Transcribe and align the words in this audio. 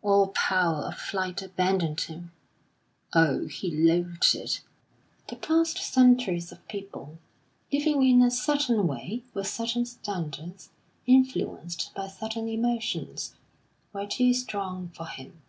All 0.00 0.28
power 0.28 0.82
of 0.84 0.94
flight 0.96 1.42
abandoned 1.42 2.02
him. 2.02 2.30
Oh! 3.14 3.48
he 3.48 3.68
loathed 3.68 4.32
it! 4.36 4.60
The 5.28 5.34
past 5.34 5.76
centuries 5.78 6.52
of 6.52 6.64
people, 6.68 7.18
living 7.72 8.04
in 8.04 8.22
a 8.22 8.30
certain 8.30 8.86
way, 8.86 9.24
with 9.34 9.48
certain 9.48 9.84
standards, 9.84 10.70
influenced 11.04 11.92
by 11.96 12.06
certain 12.06 12.48
emotions, 12.48 13.34
were 13.92 14.06
too 14.06 14.32
strong 14.34 14.90
for 14.94 15.06
him. 15.06 15.42